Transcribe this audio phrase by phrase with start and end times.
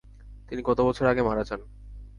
[0.49, 1.61] তিনি কত বছর আগে মারা যান?